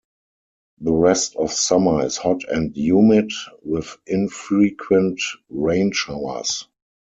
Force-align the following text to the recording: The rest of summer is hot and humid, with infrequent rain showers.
The 0.79 0.91
rest 0.93 1.35
of 1.35 1.53
summer 1.53 2.03
is 2.07 2.17
hot 2.17 2.41
and 2.49 2.75
humid, 2.75 3.31
with 3.61 3.97
infrequent 4.07 5.21
rain 5.47 5.91
showers. 5.91 6.65